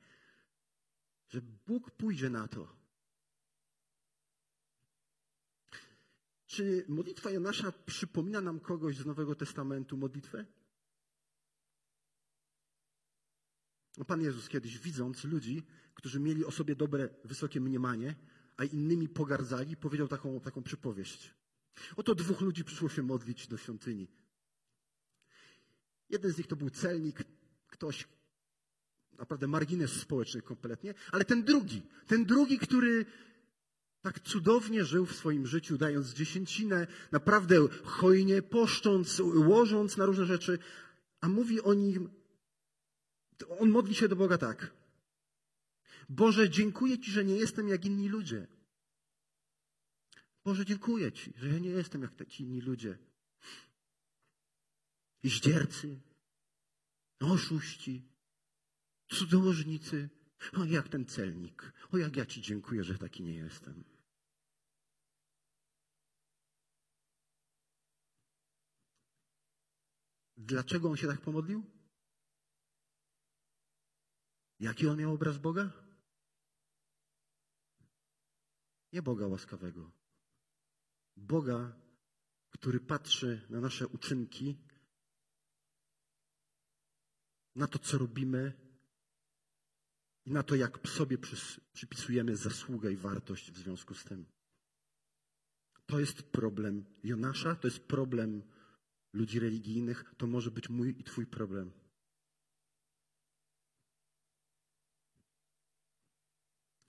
[1.29, 2.79] że Bóg pójdzie na to.
[6.45, 10.45] Czy modlitwa Jonasza przypomina nam kogoś z Nowego Testamentu modlitwę?
[13.88, 18.15] No, Pan Jezus kiedyś widząc ludzi, którzy mieli o sobie dobre, wysokie mniemanie,
[18.57, 21.33] a innymi pogardzali, powiedział taką, taką przypowieść.
[21.95, 24.07] Oto dwóch ludzi przyszło się modlić do świątyni.
[26.09, 27.23] Jeden z nich to był celnik,
[27.67, 28.07] ktoś,
[29.17, 33.05] naprawdę margines społeczny kompletnie, ale ten drugi, ten drugi, który
[34.01, 40.59] tak cudownie żył w swoim życiu, dając dziesięcinę, naprawdę hojnie poszcząc, łożąc na różne rzeczy,
[41.21, 42.09] a mówi o nim,
[43.47, 44.73] on modli się do Boga tak.
[46.09, 48.47] Boże, dziękuję Ci, że nie jestem jak inni ludzie.
[50.43, 52.97] Boże, dziękuję Ci, że ja nie jestem jak ci inni ludzie.
[55.23, 55.99] Zdziercy,
[57.19, 58.03] oszuści,
[59.07, 60.09] cudzołożnicy.
[60.53, 61.73] O, jak ten celnik.
[61.91, 63.83] O, jak ja Ci dziękuję, że taki nie jestem.
[70.37, 71.78] Dlaczego on się tak pomodlił?
[74.59, 75.71] Jaki on miał obraz Boga?
[78.93, 79.91] Nie Boga łaskawego.
[81.17, 81.75] Boga,
[82.49, 84.57] który patrzy na nasze uczynki,
[87.55, 88.53] na to, co robimy
[90.25, 91.17] i na to, jak sobie
[91.73, 94.25] przypisujemy zasługę i wartość w związku z tym.
[95.85, 98.43] To jest problem Jonasza, to jest problem
[99.13, 101.71] ludzi religijnych, to może być mój i Twój problem.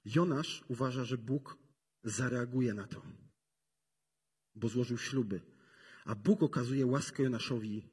[0.05, 1.59] Jonasz uważa, że Bóg
[2.05, 3.03] zareaguje na to,
[4.55, 5.41] bo złożył śluby.
[6.05, 7.89] A Bóg okazuje łaskę Jonaszowi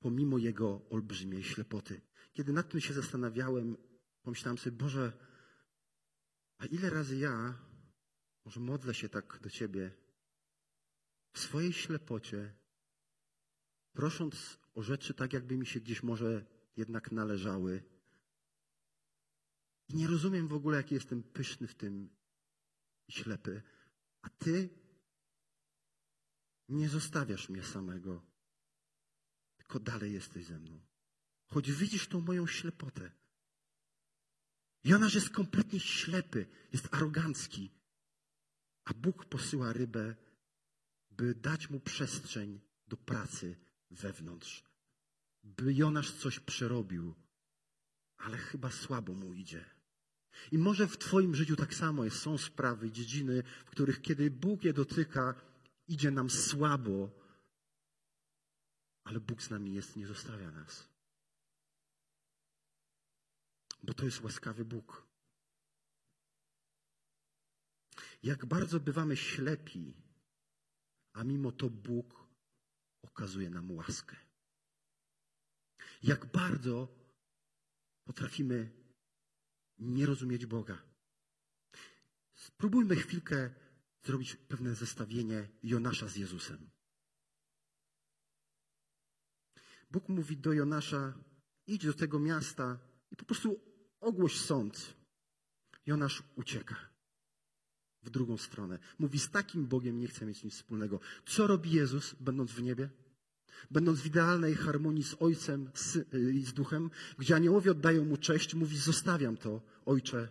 [0.00, 2.00] pomimo jego olbrzymiej ślepoty.
[2.34, 3.76] Kiedy nad tym się zastanawiałem,
[4.22, 5.12] pomyślałem sobie, Boże,
[6.58, 7.58] a ile razy ja,
[8.44, 9.90] może modlę się tak do Ciebie,
[11.32, 12.54] w swojej ślepocie,
[13.92, 17.82] prosząc o rzeczy tak, jakby mi się gdzieś może jednak należały,
[19.88, 22.10] i nie rozumiem w ogóle, jaki jestem pyszny w tym
[23.08, 23.62] i ślepy.
[24.22, 24.68] A Ty
[26.68, 28.26] nie zostawiasz mnie samego,
[29.56, 30.80] tylko dalej jesteś ze mną.
[31.46, 33.12] Choć widzisz tą moją ślepotę.
[34.84, 37.70] Jonasz jest kompletnie ślepy, jest arogancki,
[38.84, 40.16] a Bóg posyła rybę,
[41.10, 43.56] by dać mu przestrzeń do pracy
[43.90, 44.64] wewnątrz.
[45.42, 47.14] By Jonasz coś przerobił,
[48.16, 49.75] ale chyba słabo mu idzie.
[50.52, 52.18] I może w Twoim życiu tak samo jest.
[52.18, 55.34] Są sprawy, dziedziny, w których kiedy Bóg je dotyka,
[55.88, 57.10] idzie nam słabo,
[59.04, 60.88] ale Bóg z nami jest, nie zostawia nas.
[63.82, 65.06] Bo to jest łaskawy Bóg.
[68.22, 69.94] Jak bardzo bywamy ślepi,
[71.12, 72.26] a mimo to Bóg
[73.02, 74.16] okazuje nam łaskę.
[76.02, 76.88] Jak bardzo
[78.04, 78.85] potrafimy
[79.78, 80.82] nie rozumieć Boga.
[82.34, 83.50] Spróbujmy chwilkę
[84.04, 86.70] zrobić pewne zestawienie Jonasza z Jezusem.
[89.90, 91.14] Bóg mówi do Jonasza:
[91.66, 92.78] idź do tego miasta
[93.10, 93.60] i po prostu
[94.00, 94.96] ogłoś sąd.
[95.86, 96.76] Jonasz ucieka
[98.02, 98.78] w drugą stronę.
[98.98, 101.00] Mówi: Z takim Bogiem nie chcę mieć nic wspólnego.
[101.26, 102.90] Co robi Jezus, będąc w niebie?
[103.70, 105.70] Będąc w idealnej harmonii z Ojcem
[106.34, 110.28] i z Duchem, gdzie aniołowie oddają mu cześć, mówi: Zostawiam to, Ojcze.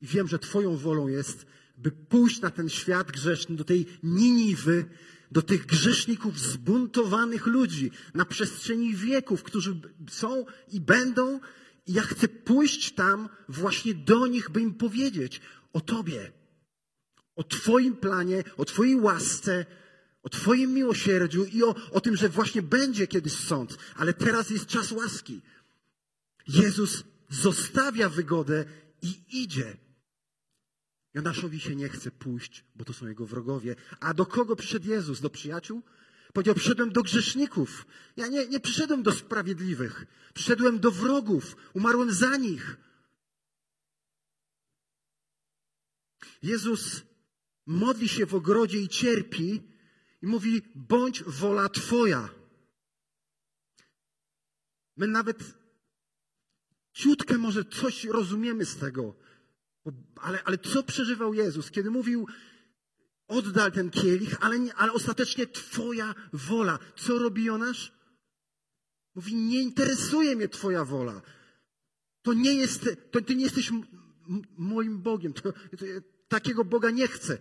[0.00, 1.46] I wiem, że Twoją wolą jest,
[1.78, 4.84] by pójść na ten świat grzeszny, do tej Niniwy,
[5.30, 11.40] do tych grzeszników, zbuntowanych ludzi na przestrzeni wieków, którzy są i będą.
[11.86, 15.40] I ja chcę pójść tam właśnie do nich, by im powiedzieć
[15.72, 16.32] o Tobie,
[17.36, 19.66] o Twoim planie, o Twojej łasce,
[20.22, 24.66] o Twoim miłosierdziu i o, o tym, że właśnie będzie kiedyś sąd, ale teraz jest
[24.66, 25.40] czas łaski.
[26.48, 28.64] Jezus zostawia wygodę
[29.02, 29.76] i idzie.
[31.14, 33.76] Jonaszowi się nie chce pójść, bo to są jego wrogowie.
[34.00, 35.20] A do kogo przyszedł Jezus?
[35.20, 35.82] Do przyjaciół?
[36.32, 37.86] Powiedział, przyszedłem do grzeszników.
[38.16, 40.06] Ja nie, nie przyszedłem do sprawiedliwych.
[40.34, 41.56] Przyszedłem do wrogów.
[41.74, 42.76] Umarłem za nich.
[46.42, 47.02] Jezus
[47.66, 49.71] modli się w ogrodzie i cierpi
[50.22, 52.28] i mówi, bądź wola Twoja.
[54.96, 55.54] My nawet
[56.92, 59.14] ciutkę może coś rozumiemy z tego,
[60.16, 62.26] ale, ale co przeżywał Jezus, kiedy mówił,
[63.28, 66.78] oddal ten kielich, ale, nie, ale ostatecznie Twoja wola.
[66.96, 67.92] Co robi Jonasz?
[69.14, 71.22] Mówi, nie interesuje mnie Twoja wola.
[72.22, 73.70] To nie jest, to Ty nie jesteś
[74.56, 75.32] moim Bogiem.
[75.32, 75.84] To, to,
[76.28, 77.38] takiego Boga nie chcę.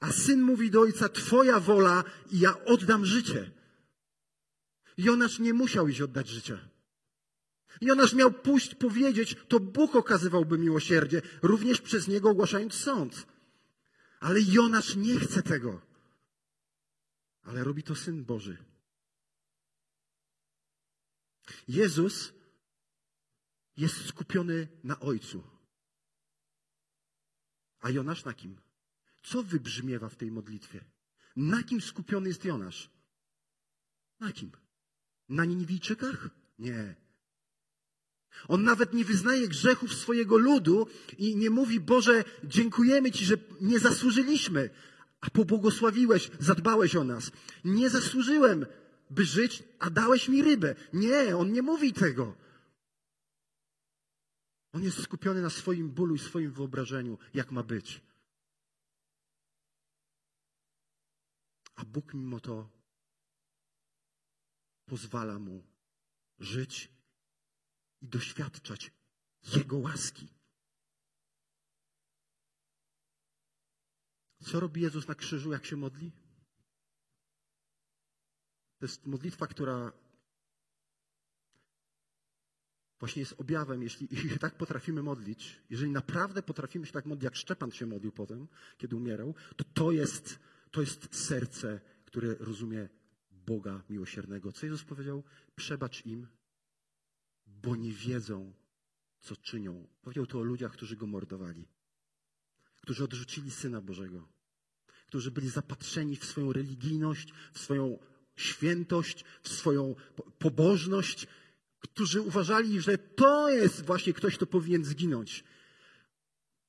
[0.00, 3.50] A syn mówi do ojca, Twoja wola i ja oddam życie.
[4.96, 6.68] Jonasz nie musiał iść oddać życia.
[7.80, 13.26] Jonasz miał pójść powiedzieć, to Bóg okazywałby miłosierdzie, również przez niego ogłaszając sąd.
[14.20, 15.80] Ale Jonasz nie chce tego.
[17.42, 18.56] Ale robi to Syn Boży.
[21.68, 22.32] Jezus
[23.76, 25.42] jest skupiony na Ojcu.
[27.80, 28.60] A Jonasz na kim?
[29.28, 30.84] Co wybrzmiewa w tej modlitwie?
[31.36, 32.90] Na kim skupiony jest Jonasz?
[34.20, 34.50] Na kim?
[35.28, 36.30] Na Niniwijczykach?
[36.58, 36.94] Nie.
[38.48, 40.86] On nawet nie wyznaje grzechów swojego ludu
[41.18, 44.70] i nie mówi, Boże, dziękujemy Ci, że nie zasłużyliśmy,
[45.20, 47.30] a pobłogosławiłeś, zadbałeś o nas.
[47.64, 48.66] Nie zasłużyłem,
[49.10, 50.74] by żyć, a dałeś mi rybę.
[50.92, 52.34] Nie, on nie mówi tego.
[54.72, 58.07] On jest skupiony na swoim bólu i swoim wyobrażeniu, jak ma być.
[61.78, 62.70] A Bóg mimo to
[64.86, 65.62] pozwala mu
[66.38, 66.90] żyć
[68.00, 68.92] i doświadczać
[69.56, 70.28] Jego łaski.
[74.42, 76.12] Co robi Jezus na krzyżu, jak się modli?
[78.78, 79.92] To jest modlitwa, która
[83.00, 87.24] właśnie jest objawem, jeśli, jeśli się tak potrafimy modlić, jeżeli naprawdę potrafimy się tak modlić,
[87.24, 90.38] jak Szczepan się modlił potem, kiedy umierał, to to jest,
[90.70, 92.88] to jest serce, które rozumie
[93.30, 94.52] Boga miłosiernego.
[94.52, 95.24] Co Jezus powiedział?
[95.56, 96.26] Przebacz im,
[97.46, 98.52] bo nie wiedzą,
[99.20, 99.88] co czynią.
[100.02, 101.68] Powiedział to o ludziach, którzy go mordowali,
[102.82, 104.28] którzy odrzucili Syna Bożego,
[105.06, 107.98] którzy byli zapatrzeni w swoją religijność, w swoją
[108.36, 109.94] świętość, w swoją
[110.38, 111.26] pobożność,
[111.80, 115.44] którzy uważali, że to jest właśnie ktoś, kto powinien zginąć.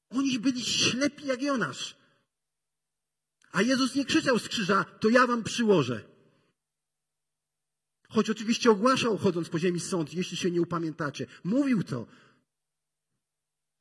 [0.09, 1.98] Oni byli ślepi jak Jonasz.
[3.51, 6.09] A Jezus nie krzyczał z krzyża, to ja wam przyłożę.
[8.09, 11.27] Choć oczywiście ogłaszał, chodząc po ziemi sąd, jeśli się nie upamiętacie.
[11.43, 12.07] Mówił to.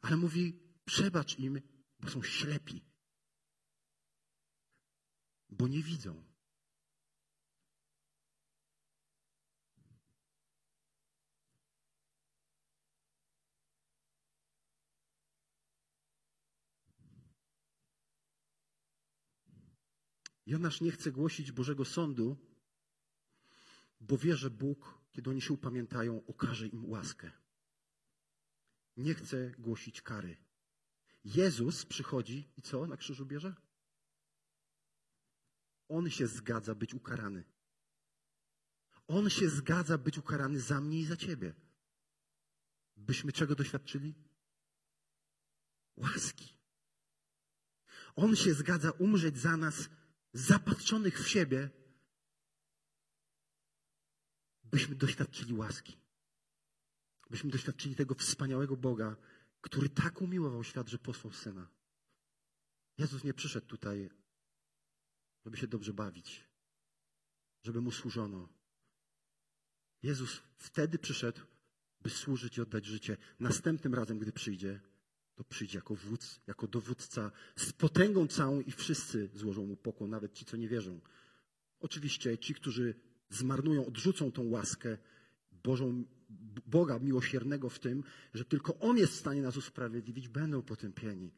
[0.01, 1.61] Ale mówi, przebacz im,
[2.01, 2.85] bo są ślepi.
[5.51, 6.25] Bo nie widzą.
[20.49, 22.37] Jonasz nie chce głosić Bożego Sądu,
[24.01, 27.31] bo wie, że Bóg, kiedy oni się upamiętają, okaże im łaskę.
[28.97, 30.37] Nie chce głosić kary.
[31.25, 33.55] Jezus przychodzi i co na krzyżu bierze?
[35.89, 37.45] On się zgadza być ukarany.
[39.07, 41.55] On się zgadza być ukarany za mnie i za ciebie.
[42.97, 44.15] Byśmy czego doświadczyli?
[45.97, 46.59] Łaski.
[48.17, 49.89] On się zgadza umrzeć za nas,
[50.33, 51.71] zapatrzonych w siebie,
[54.65, 55.97] byśmy doświadczyli łaski.
[57.31, 59.17] Byśmy doświadczyli tego wspaniałego Boga,
[59.61, 61.69] który tak umiłował świat, że posłał Syna.
[62.99, 64.11] Jezus nie przyszedł tutaj,
[65.45, 66.45] żeby się dobrze bawić,
[67.63, 68.49] żeby Mu służono.
[70.03, 71.41] Jezus wtedy przyszedł,
[72.01, 73.17] by służyć i oddać życie.
[73.41, 74.81] Następnym razem, gdy przyjdzie,
[75.39, 80.33] to przyjdzie jako wódz, jako dowódca z potęgą całą i wszyscy złożą Mu pokłon, nawet
[80.33, 81.01] ci, co nie wierzą.
[81.81, 82.95] Oczywiście ci, którzy
[83.31, 84.99] zmarnują, odrzucą tą łaskę
[85.53, 86.05] Bożą,
[86.67, 91.31] Boga miłosiernego w tym, że tylko On jest w stanie nas usprawiedliwić, będą potępieni.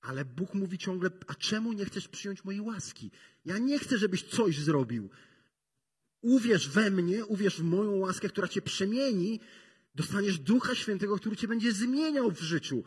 [0.00, 3.10] Ale Bóg mówi ciągle, a czemu nie chcesz przyjąć mojej łaski?
[3.44, 5.10] Ja nie chcę, żebyś coś zrobił.
[6.20, 9.40] Uwierz we mnie, uwierz w moją łaskę, która cię przemieni,
[9.94, 12.84] dostaniesz Ducha Świętego, który cię będzie zmieniał w życiu.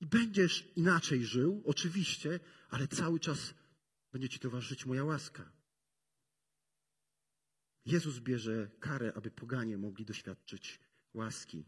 [0.00, 2.40] I będziesz inaczej żył, oczywiście,
[2.70, 3.54] ale cały czas
[4.12, 5.52] będzie ci towarzyszyć moja łaska.
[7.84, 10.80] Jezus bierze karę, aby poganie mogli doświadczyć
[11.14, 11.64] łaski.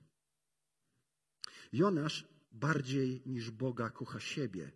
[1.73, 4.73] Jonasz bardziej niż Boga kocha siebie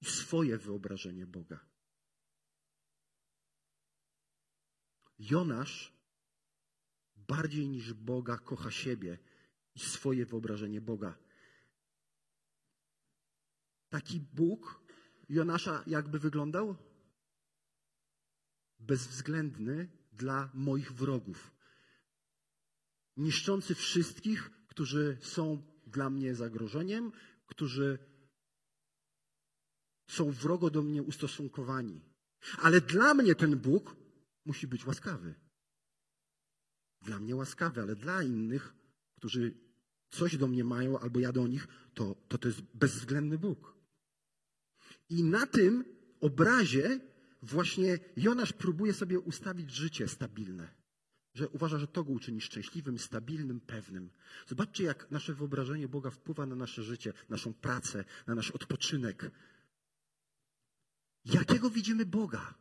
[0.00, 1.60] i swoje wyobrażenie Boga.
[5.18, 5.97] Jonasz
[7.28, 9.18] bardziej niż Boga kocha siebie
[9.74, 11.18] i swoje wyobrażenie Boga.
[13.88, 14.82] Taki Bóg
[15.28, 16.76] Jonasza jakby wyglądał?
[18.78, 21.50] Bezwzględny dla moich wrogów.
[23.16, 27.12] Niszczący wszystkich, którzy są dla mnie zagrożeniem,
[27.46, 27.98] którzy
[30.10, 32.00] są wrogo do mnie ustosunkowani.
[32.58, 33.96] Ale dla mnie ten Bóg
[34.44, 35.34] musi być łaskawy.
[37.02, 38.74] Dla mnie łaskawy, ale dla innych,
[39.16, 39.54] którzy
[40.10, 43.74] coś do mnie mają albo ja do nich, to to, to jest bezwzględny Bóg.
[45.08, 45.84] I na tym
[46.20, 47.00] obrazie
[47.42, 50.78] właśnie Jonasz próbuje sobie ustawić życie stabilne.
[51.34, 54.10] Że uważa, że to go uczyni szczęśliwym, stabilnym, pewnym.
[54.46, 59.30] Zobaczcie, jak nasze wyobrażenie Boga wpływa na nasze życie, naszą pracę, na nasz odpoczynek.
[61.24, 62.54] Jakiego widzimy Boga?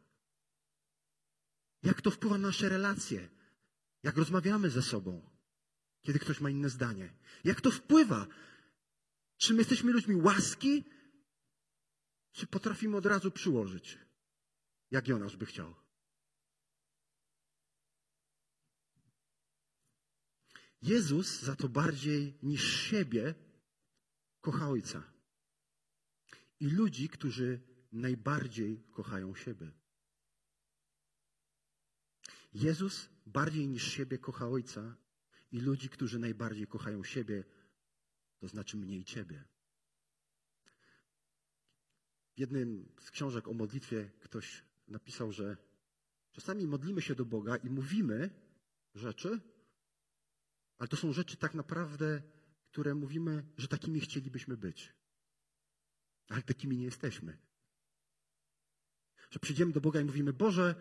[1.83, 3.29] Jak to wpływa na nasze relacje?
[4.03, 5.29] Jak rozmawiamy ze sobą,
[6.01, 7.13] kiedy ktoś ma inne zdanie?
[7.43, 8.27] Jak to wpływa?
[9.37, 10.83] Czy my jesteśmy ludźmi łaski,
[12.31, 13.97] czy potrafimy od razu przyłożyć,
[14.91, 15.75] jak Jonasz by chciał?
[20.81, 23.35] Jezus za to bardziej niż siebie
[24.41, 25.03] kocha Ojca
[26.59, 29.71] i ludzi, którzy najbardziej kochają siebie.
[32.53, 34.95] Jezus bardziej niż siebie kocha Ojca
[35.51, 37.43] i ludzi, którzy najbardziej kochają siebie,
[38.39, 39.43] to znaczy mnie i Ciebie.
[42.35, 45.57] W jednym z książek o modlitwie ktoś napisał, że
[46.31, 48.29] czasami modlimy się do Boga i mówimy
[48.95, 49.39] rzeczy,
[50.77, 52.21] ale to są rzeczy tak naprawdę,
[52.71, 54.93] które mówimy, że takimi chcielibyśmy być.
[56.29, 57.37] Ale takimi nie jesteśmy.
[59.29, 60.75] Że przyjdziemy do Boga i mówimy, Boże,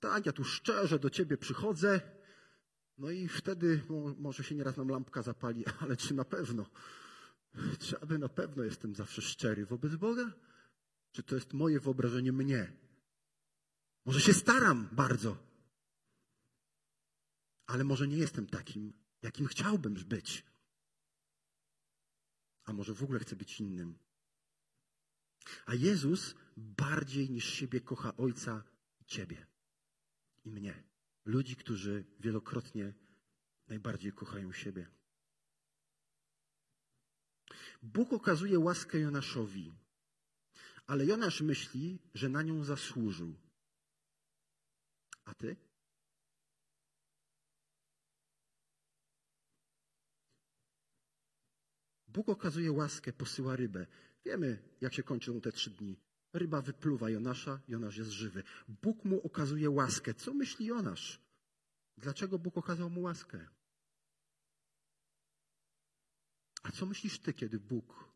[0.00, 2.00] tak, ja tu szczerze do Ciebie przychodzę,
[2.98, 3.82] no i wtedy
[4.18, 6.66] może się nieraz nam lampka zapali, ale czy na pewno?
[7.78, 10.32] Czy aby na pewno jestem zawsze szczery wobec Boga?
[11.12, 12.72] Czy to jest moje wyobrażenie mnie?
[14.04, 15.36] Może się staram bardzo,
[17.66, 20.44] ale może nie jestem takim, jakim chciałbym być.
[22.64, 23.98] A może w ogóle chcę być innym.
[25.66, 28.64] A Jezus bardziej niż siebie kocha Ojca
[29.00, 29.46] i Ciebie
[30.46, 30.82] i mnie.
[31.24, 32.94] Ludzi, którzy wielokrotnie
[33.68, 34.86] najbardziej kochają siebie.
[37.82, 39.72] Bóg okazuje łaskę Jonaszowi,
[40.86, 43.34] ale Jonasz myśli, że na nią zasłużył.
[45.24, 45.56] A ty?
[52.08, 53.86] Bóg okazuje łaskę, posyła rybę.
[54.24, 56.05] Wiemy, jak się kończą te trzy dni.
[56.36, 58.42] Ryba wypluwa Jonasza, Jonasz jest żywy.
[58.68, 60.14] Bóg mu okazuje łaskę.
[60.14, 61.20] Co myśli Jonasz?
[61.96, 63.48] Dlaczego Bóg okazał mu łaskę?
[66.62, 68.10] A co myślisz ty, kiedy Bóg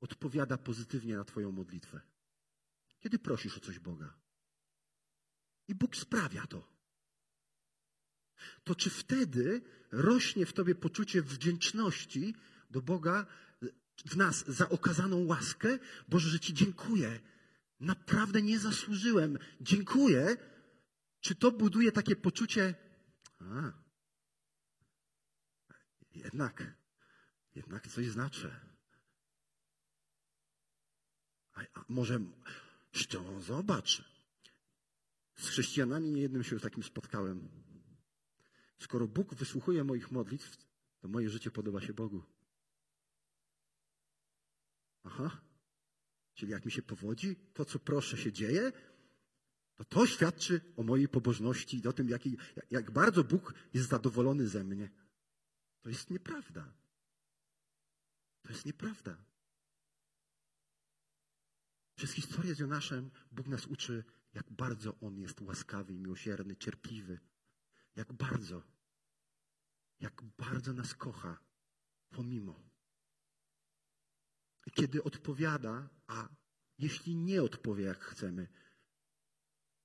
[0.00, 2.00] odpowiada pozytywnie na Twoją modlitwę?
[3.00, 4.14] Kiedy prosisz o coś Boga?
[5.68, 6.72] I Bóg sprawia to.
[8.64, 12.34] To czy wtedy rośnie w Tobie poczucie wdzięczności
[12.70, 13.26] do Boga
[13.96, 15.78] w nas za okazaną łaskę.
[16.08, 17.20] Boże, że Ci dziękuję.
[17.80, 19.38] Naprawdę nie zasłużyłem.
[19.60, 20.36] Dziękuję.
[21.20, 22.74] Czy to buduje takie poczucie,
[23.40, 23.72] a,
[26.14, 26.74] jednak,
[27.54, 28.60] jednak coś znaczę.
[31.54, 32.20] A, a może,
[32.92, 34.04] szczerze, zobacz,
[35.36, 37.48] z chrześcijanami niejednym się już takim spotkałem.
[38.78, 40.56] Skoro Bóg wysłuchuje moich modlitw,
[41.00, 42.22] to moje życie podoba się Bogu.
[45.04, 45.40] Aha.
[46.34, 48.72] Czyli jak mi się powodzi, to co proszę się dzieje,
[49.76, 52.22] to to świadczy o mojej pobożności i o tym, jak,
[52.70, 54.90] jak bardzo Bóg jest zadowolony ze mnie.
[55.82, 56.72] To jest nieprawda.
[58.42, 59.16] To jest nieprawda.
[61.94, 67.20] Przez historię z Jonaszem Bóg nas uczy, jak bardzo On jest łaskawy miłosierny, cierpliwy.
[67.96, 68.62] Jak bardzo.
[70.00, 71.38] Jak bardzo nas kocha,
[72.10, 72.71] pomimo.
[74.70, 76.28] Kiedy odpowiada, a
[76.78, 78.48] jeśli nie odpowie jak chcemy,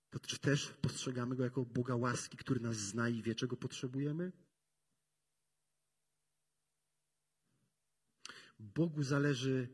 [0.09, 4.31] to czy też postrzegamy Go jako Boga łaski, który nas zna i wie, czego potrzebujemy?
[8.59, 9.69] Bogu zależy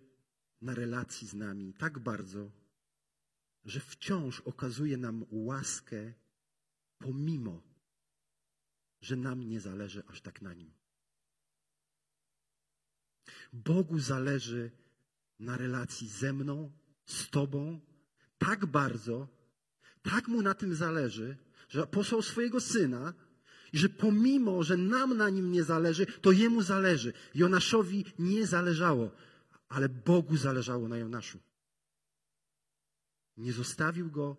[0.61, 2.51] na relacji z nami tak bardzo,
[3.65, 6.13] że wciąż okazuje nam łaskę,
[6.97, 7.61] pomimo,
[9.01, 10.73] że nam nie zależy aż tak na nim.
[13.53, 14.71] Bogu zależy
[15.43, 16.71] na relacji ze mną,
[17.05, 17.79] z Tobą,
[18.37, 19.27] tak bardzo,
[20.01, 21.37] tak mu na tym zależy,
[21.69, 23.13] że posłał swojego syna
[23.73, 27.13] i że pomimo, że nam na nim nie zależy, to jemu zależy.
[27.35, 29.11] Jonaszowi nie zależało,
[29.69, 31.39] ale Bogu zależało na Jonaszu.
[33.37, 34.37] Nie zostawił go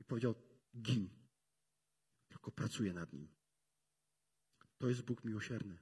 [0.00, 0.34] i powiedział:
[0.82, 1.08] gin,
[2.28, 3.28] tylko pracuje nad nim.
[4.78, 5.78] To jest Bóg miłosierny.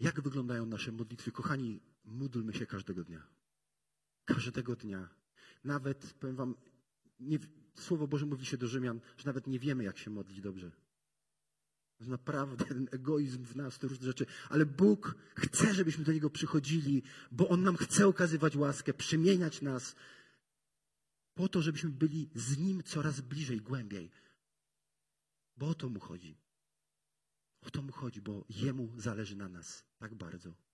[0.00, 1.32] Jak wyglądają nasze modlitwy?
[1.32, 3.26] Kochani, módlmy się każdego dnia.
[4.24, 5.08] Każdego dnia.
[5.64, 6.54] Nawet, powiem Wam,
[7.20, 7.38] nie,
[7.74, 10.70] Słowo Boże mówi się do Rzymian, że nawet nie wiemy, jak się modlić dobrze.
[12.00, 14.26] Naprawdę ten egoizm w nas, te różne rzeczy.
[14.48, 19.96] Ale Bóg chce, żebyśmy do Niego przychodzili, bo On nam chce okazywać łaskę, przemieniać nas,
[21.34, 24.10] po to, żebyśmy byli z Nim coraz bliżej, głębiej.
[25.56, 26.36] Bo o to Mu chodzi.
[27.66, 30.65] O to Mu chodzi, bo Jemu zależy na nas tak bardzo.